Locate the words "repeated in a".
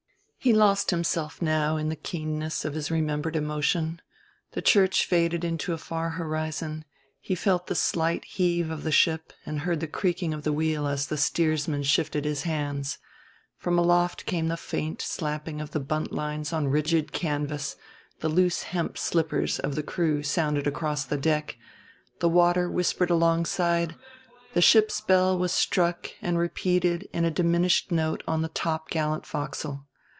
26.39-27.29